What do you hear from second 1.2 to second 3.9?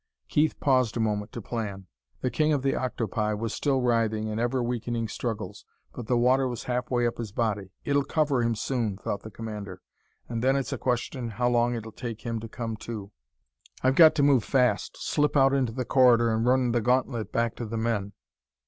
to plan. The king of the octopi was still